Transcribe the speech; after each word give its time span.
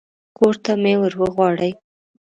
کور 0.37 0.55
ته 0.63 0.71
مې 0.81 0.93
ور 0.99 1.13
وغواړي. 1.21 1.71